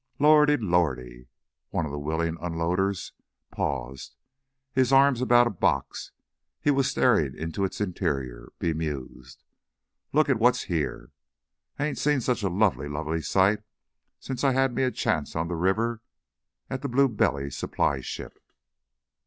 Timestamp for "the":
1.91-1.99, 15.49-15.55